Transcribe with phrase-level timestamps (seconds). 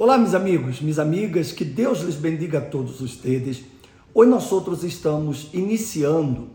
[0.00, 3.64] Olá, meus amigos, minhas amigas, que Deus lhes bendiga a todos vocês.
[4.14, 6.50] Hoje nós outros estamos iniciando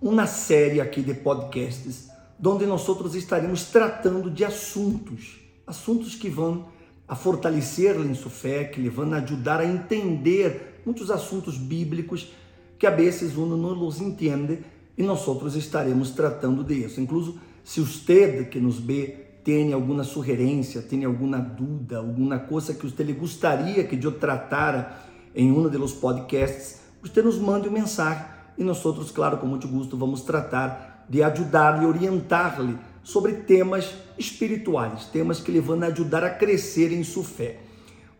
[0.00, 2.08] uma série aqui de podcasts,
[2.42, 6.68] onde nós outros estaremos tratando de assuntos, assuntos que vão
[7.06, 12.32] a fortalecer em sua fé, que lhe vão ajudar a entender muitos assuntos bíblicos
[12.78, 14.60] que a vezes uno não os entende
[14.96, 16.98] e nós outros estaremos tratando disso.
[16.98, 22.84] Incluso se você que nos vê tem alguma sugerência, tem alguma dúvida, alguma coisa que
[22.84, 24.98] você gostaria que eu tratara
[25.32, 28.24] em um dos podcasts, você nos mande uma mensagem
[28.58, 28.82] e nós
[29.12, 35.60] claro, com muito gosto, vamos tratar de ajudar-lhe, orientar-lhe sobre temas espirituais, temas que lhe
[35.60, 37.60] vão ajudar a crescer em sua fé.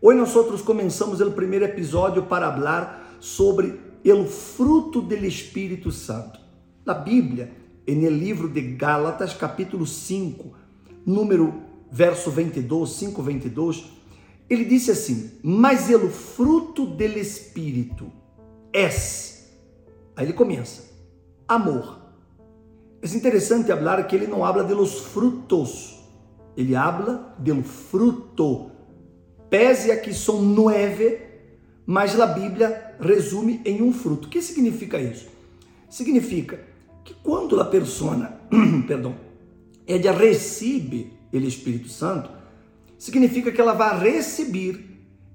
[0.01, 6.39] Hoje nós começamos o primeiro episódio para falar sobre o fruto do Espírito Santo.
[6.85, 7.51] Na Bíblia,
[7.85, 10.66] no livro de Gálatas, capítulo 5,
[11.07, 11.53] número
[11.89, 13.85] verso 22, 5, 22,
[14.49, 18.11] ele disse assim: Mas o fruto do Espírito
[18.73, 18.89] é.
[20.15, 20.83] Aí ele começa:
[21.47, 22.05] amor.
[23.01, 26.03] É interessante falar que ele não habla de los frutos,
[26.57, 28.71] ele habla do fruto.
[29.49, 31.21] Pese a que são nove,
[31.85, 34.27] mas a Bíblia resume em um fruto.
[34.27, 35.29] O que significa isso?
[35.89, 36.59] Significa
[37.05, 38.41] que quando a persona,
[38.85, 39.15] perdão,
[39.87, 42.29] ela recebe o Espírito Santo,
[42.97, 44.83] significa que ela vai receber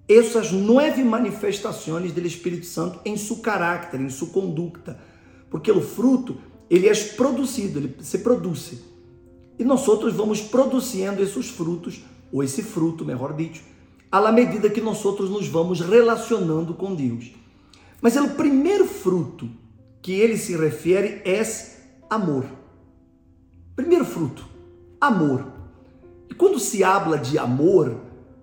[0.09, 4.99] essas nove manifestações do Espírito Santo em seu caráter, em sua conduta,
[5.49, 6.37] porque o fruto
[6.69, 8.73] ele é produzido, ele se produz.
[9.59, 13.61] E nós outros vamos produzindo esses frutos, ou esse fruto, melhor dito,
[14.11, 17.33] à medida que nós outros nos vamos relacionando com Deus.
[18.01, 19.49] Mas o primeiro fruto
[20.01, 21.43] que ele se refere é
[22.11, 22.62] amor.
[23.75, 24.45] Primeiro fruto,
[25.01, 25.47] amor.
[26.29, 27.97] E quando se habla de amor,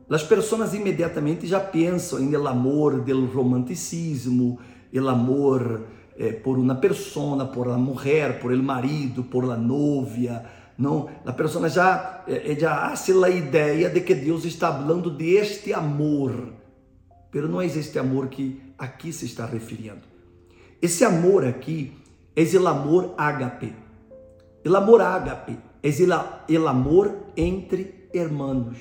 [0.09, 4.58] as pessoas imediatamente já pensam em el amor del romanticismo,
[4.91, 5.86] el amor
[6.17, 10.43] eh, por uma persona, por la mulher, por el marido, por la novia.
[10.77, 15.36] Não, a pessoa já, eh, já hace a ideia de que Deus está falando de
[15.36, 16.53] este amor,
[17.30, 20.02] pero não é este amor que aqui se está referindo.
[20.82, 21.93] Esse amor aqui
[22.36, 23.89] é o amor ágape.
[24.64, 25.89] El amor ágape é
[26.49, 28.77] el amor entre hermanos.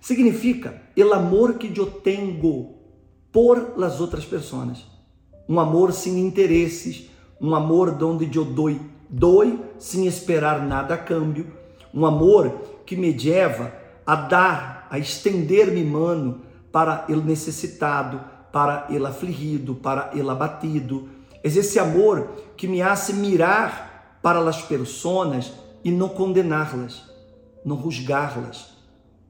[0.00, 2.74] Significa el amor que eu tenho
[3.30, 4.84] por las outras pessoas.
[5.48, 7.08] Um amor sem interesses,
[7.40, 8.74] um amor onde eu dou,
[9.08, 11.46] dou sem esperar nada a câmbio,
[11.94, 13.72] um amor que me leva
[14.04, 18.20] a dar, a estender minha mano para ele necessitado,
[18.50, 21.08] para ele afligido, para ele abatido.
[21.44, 23.91] É esse amor que me hace mirar
[24.22, 25.52] para as pessoas
[25.84, 27.02] e não condená-las,
[27.64, 28.76] não rusgá-las,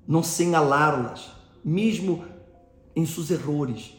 [0.07, 1.33] não senhalá-las,
[1.65, 2.25] mesmo
[2.95, 3.97] em seus erros.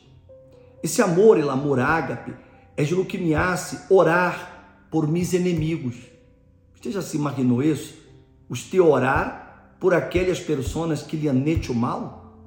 [0.83, 2.35] Esse amor, el amor ágape,
[2.77, 5.95] é o que me hace orar por mis inimigos.
[6.75, 7.95] Você já se imaginou isso?
[8.49, 12.37] Você orar por aquelas pessoas que lhe han hecho mal?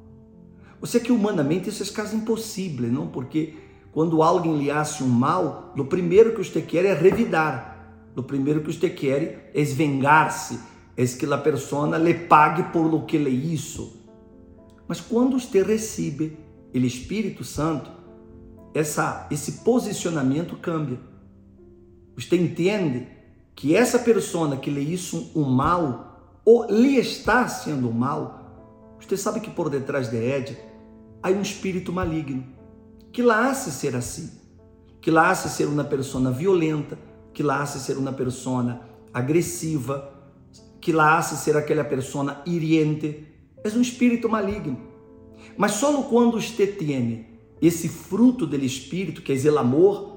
[0.81, 3.09] Você que humanamente isso é quase impossível, não?
[3.09, 3.55] Porque
[3.93, 7.75] quando alguém lhe hace um mal, o primeiro que você quer é revidar
[8.16, 10.59] lo primeiro que você quer é vengar-se,
[10.97, 13.93] é que a pessoa lhe pague por lo que le hizo.
[14.88, 16.38] Mas quando você recebe
[16.75, 17.91] o Espírito Santo,
[18.75, 20.99] essa, esse posicionamento cambia.
[22.16, 23.06] Você entende
[23.55, 29.16] que essa pessoa que lhe hizo um mal, ou lhe está sendo um mal, você
[29.16, 30.59] sabe que por detrás de Ed
[31.22, 32.44] há um espírito maligno
[33.12, 34.31] que la hace ser assim,
[35.00, 36.99] que la hace ser uma pessoa violenta,
[37.37, 38.81] que la ser uma persona
[39.13, 40.11] agressiva,
[40.81, 43.27] que la ser aquela persona hiriente.
[43.63, 44.81] É um espírito maligno.
[45.55, 47.27] Mas só quando você tem
[47.61, 50.17] esse fruto do espírito, que é o amor,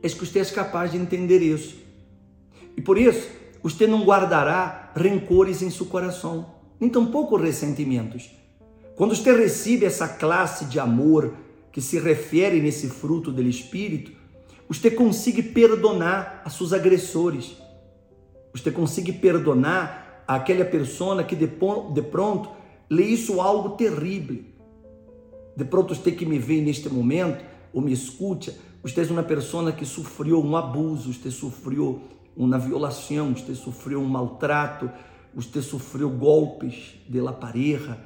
[0.00, 1.74] é que você é capaz de entender isso.
[2.76, 3.28] E por isso,
[3.60, 8.30] você não guardará rancores em seu coração, nem tampouco ressentimentos.
[8.94, 11.34] Quando você recebe essa classe de amor
[11.72, 14.12] que se refere nesse fruto do espírito,
[14.68, 17.56] você consegue perdonar a seus agressores.
[18.52, 21.46] Você consegue perdonar aquela pessoa que de,
[22.02, 22.50] pronto
[22.90, 24.44] lhe hizo algo terrível.
[25.56, 27.42] De pronto você que me vê neste momento
[27.72, 32.02] ou me escuta, você é uma pessoa que sofreu um abuso, você sofreu
[32.36, 34.90] uma violação, você sofreu um maltrato,
[35.34, 37.98] você sofreu golpes de la pareja,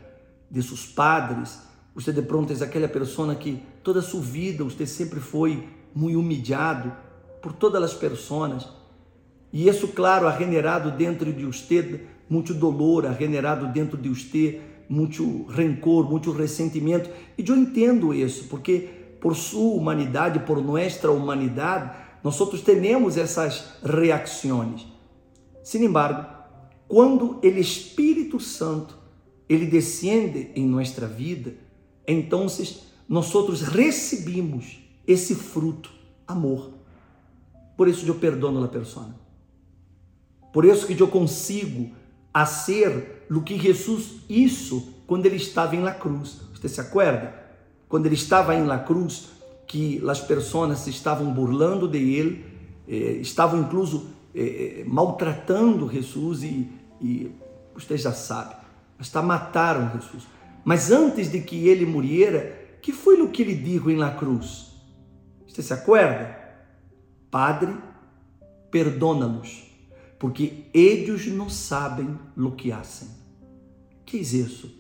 [0.51, 1.61] de seus padres.
[1.95, 6.93] Você de pronto é aquela pessoa que toda sua vida você sempre foi muito humilhado
[7.41, 8.69] por todas as pessoas.
[9.53, 14.61] E isso, claro, ha generado dentro de você muito dolor, ha generado dentro de você
[14.89, 17.11] muito rancor, muito ressentimento.
[17.37, 18.89] E eu entendo isso, porque
[19.21, 24.87] por sua humanidade, por nossa humanidade, nós temos essas reações.
[25.63, 26.27] Sin embargo,
[26.89, 28.99] quando o Espírito Santo
[29.49, 31.55] ele descende em nossa vida,
[32.07, 32.47] então
[33.09, 33.31] nós
[33.63, 35.91] recebemos esse fruto,
[36.27, 36.71] amor.
[37.77, 39.15] Por isso eu perdono a pessoa.
[40.53, 41.91] Por isso que eu consigo
[42.33, 46.41] fazer o que Jesus isso quando ele estava em la cruz.
[46.55, 47.35] Você se acorda?
[47.89, 49.29] Quando ele estava em la cruz,
[49.67, 52.45] que as pessoas estavam burlando de ele,
[52.89, 56.71] eh, estavam incluso eh, eh, maltratando Jesus e,
[57.01, 57.31] e
[57.75, 58.55] você já sabe,
[58.99, 60.25] hasta mataram Jesus.
[60.65, 64.72] Mas antes de que ele muriera, que foi o que ele disse em la cruz?
[65.53, 66.39] Você se acorda?
[67.31, 67.75] Padre,
[68.71, 69.65] perdona-nos,
[70.19, 73.09] porque eles não sabem o que fazem.
[74.07, 74.71] Que é isso?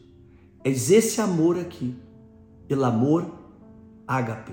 [0.64, 1.94] É esse amor aqui,
[2.70, 3.30] o amor
[4.06, 4.52] ágape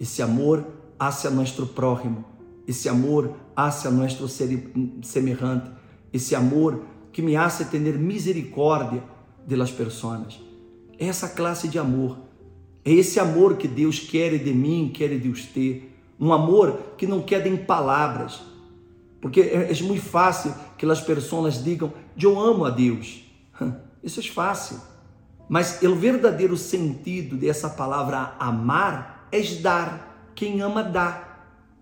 [0.00, 0.66] esse amor
[0.98, 2.24] hacia nosso próximo,
[2.66, 4.26] esse amor hacia nosso
[5.02, 5.70] semelhante,
[6.10, 6.82] esse amor
[7.12, 9.04] que me hace ter misericórdia
[9.46, 10.40] de las pessoas.
[10.98, 12.18] É essa classe de amor.
[12.84, 15.82] É esse amor que Deus quer de mim, quer de você.
[16.18, 18.40] Um amor que não quer em palavras.
[19.20, 23.22] Porque é, é muito fácil que as pessoas digam, eu amo a Deus.
[24.02, 24.80] Isso é fácil.
[25.48, 30.30] Mas o verdadeiro sentido dessa palavra amar é dar.
[30.34, 31.30] Quem ama, dá.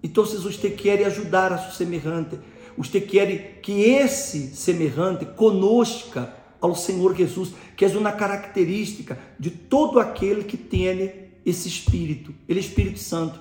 [0.03, 2.39] Então, se você quer ajudar a seu semelhante,
[2.77, 9.99] você quer que esse semelhante conosca ao Senhor Jesus, que é uma característica de todo
[9.99, 13.41] aquele que tem esse Espírito, ele é Espírito Santo.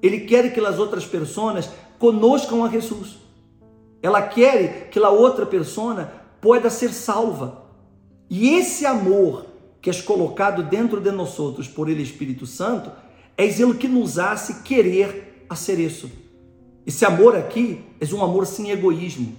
[0.00, 3.16] Ele quer que as outras pessoas conoscam a Jesus.
[4.02, 6.10] Ela quer que a outra pessoa
[6.40, 7.62] possa ser salva.
[8.28, 9.46] E esse amor
[9.80, 12.90] que é colocado dentro de nós outros por ele Espírito Santo,
[13.36, 16.10] é ele que nos hace querer a ser isso.
[16.86, 19.36] Esse amor aqui é um amor sem egoísmo.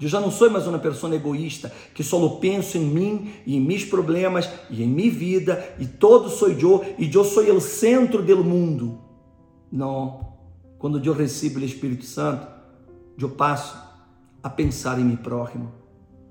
[0.00, 3.60] Eu já não sou mais uma pessoa egoísta que só penso em mim e em
[3.60, 8.22] meus problemas e em minha vida e todo sou eu e eu sou o centro
[8.22, 8.98] do mundo.
[9.70, 10.30] Não.
[10.78, 12.48] Quando eu recebo o Espírito Santo,
[13.18, 13.76] eu passo
[14.42, 15.70] a pensar em mim próximo.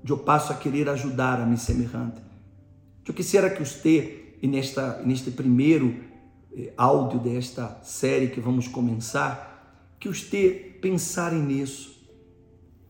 [0.06, 2.20] Eu passo a querer ajudar a mim semelhante.
[3.06, 5.94] Eu quisiera que você, nesta, neste primeiro
[6.56, 11.99] eh, áudio desta série que vamos começar, que você pensarem nisso.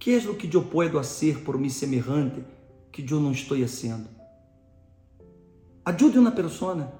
[0.00, 2.42] Que é o que eu posso ser por mim semelhante
[2.90, 4.08] que eu não estou fazendo?
[5.84, 6.90] Ajude uma pessoa.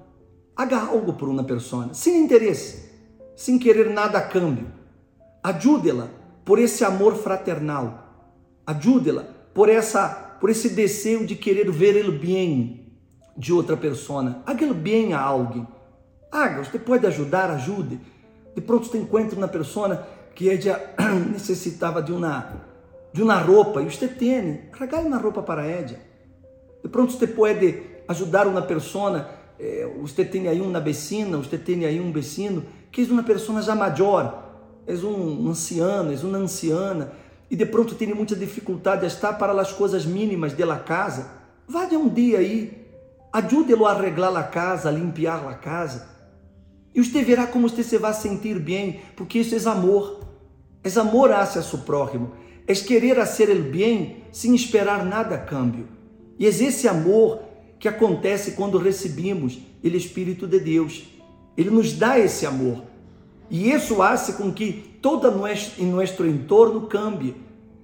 [0.55, 2.91] Haga algo por uma pessoa, sem interesse,
[3.35, 4.67] sem querer nada a câmbio.
[5.41, 6.09] Ajude-la
[6.45, 8.37] por esse amor fraternal.
[8.67, 12.93] Ajude-la por essa por esse desejo de querer ver o bem
[13.35, 14.43] de outra pessoa.
[14.45, 15.67] Haga o bem a alguém
[16.31, 17.99] Haga, você pode ajudar, ajude.
[18.55, 20.49] De pronto você encontra uma pessoa que
[21.33, 22.70] necessitava de uma
[23.13, 25.97] de uma roupa e você tem, regale uma roupa para ella.
[26.83, 29.29] De pronto você pode ajudar uma pessoa,
[29.59, 33.61] eh, você tem aí uma vecina, você tem aí um vecino que é uma pessoa
[33.61, 34.51] já maior,
[34.87, 37.11] é um anciano, é uma anciana
[37.49, 41.29] e de pronto tem muita dificuldade a estar para as coisas mínimas da casa.
[41.67, 42.87] Vá de um dia aí,
[43.31, 46.09] ajude-lo a arreglar a casa, a limpar a casa.
[46.93, 50.21] E você verá como você se vai sentir bem, porque isso é amor.
[50.83, 52.31] É amor hacia seu próximo.
[52.71, 55.89] É querer fazer o bem sem esperar nada a cambio.
[56.39, 57.41] E é esse amor
[57.77, 61.03] que acontece quando recebemos o Espírito de Deus.
[61.57, 62.83] Ele nos dá esse amor.
[63.49, 65.27] E isso faz com que todo
[65.77, 67.35] em nosso entorno cambie.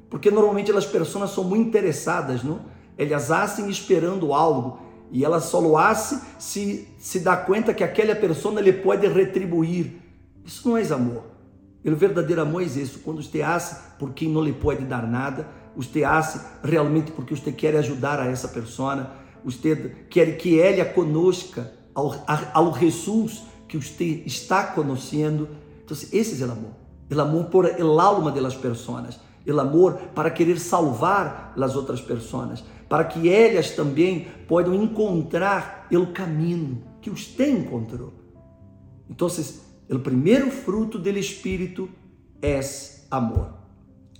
[0.09, 2.61] Porque normalmente as pessoas são muito interessadas, não?
[2.97, 4.79] Elas hacen esperando algo
[5.11, 10.01] e ela só hace se se dá conta que aquela pessoa lhe pode retribuir.
[10.45, 11.36] Isso não é amor.
[11.87, 15.47] O verdadeiro amor é isso, quando você hace por quem não lhe pode dar nada,
[15.75, 19.09] você hace realmente porque você quer ajudar a essa pessoa,
[19.43, 19.75] você
[20.09, 22.13] quer que ela conosca ao,
[22.53, 25.47] ao Jesus que você está conhecendo.
[25.83, 26.71] Então, esse é o amor.
[27.09, 32.01] O amor por el alma de las pessoas el amor para querer salvar as outras
[32.01, 38.13] pessoas, para que elas também possam encontrar o caminho que você encontrou.
[39.09, 39.29] Então,
[39.95, 41.89] o primeiro fruto do Espírito
[42.41, 42.59] é
[43.09, 43.53] amor.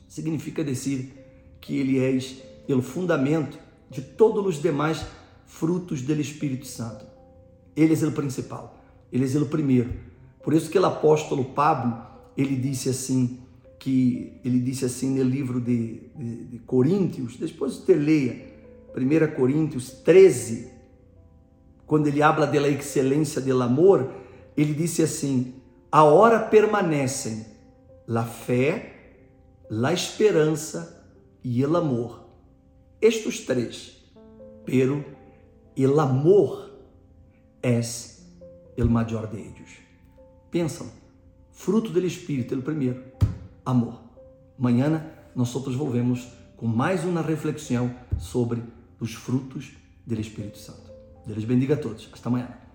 [0.07, 3.59] Significa dizer que ele é o fundamento
[3.89, 5.05] de todos os demais
[5.45, 7.05] frutos do Espírito Santo.
[7.75, 8.81] Ele é o principal,
[9.11, 9.93] ele é o primeiro.
[10.43, 12.01] Por isso que o apóstolo Pablo,
[12.37, 13.39] ele disse assim,
[13.79, 18.47] que ele disse assim no livro de, de, de Coríntios, depois você leia,
[18.95, 20.69] 1 Coríntios 13,
[21.85, 24.11] quando ele habla da excelência do amor,
[24.57, 25.53] ele disse assim:
[25.91, 27.45] Agora permanecem
[28.07, 28.93] a fé,
[29.69, 31.05] a esperança
[31.43, 32.27] e o amor.
[33.01, 34.03] Estes três,
[34.65, 35.05] pero
[35.75, 36.71] el amor
[37.61, 38.25] es
[38.75, 39.69] el maior de ellos.
[40.51, 40.87] Pensam,
[41.51, 43.03] fruto do Espírito, o primeiro,
[43.65, 44.01] amor.
[44.57, 46.27] Amanhã nós volvemos
[46.57, 48.63] com mais uma reflexão sobre
[48.99, 49.73] os frutos
[50.05, 50.91] do Espírito Santo.
[51.25, 52.09] Deus bendiga a todos.
[52.11, 52.66] Hasta amanhã.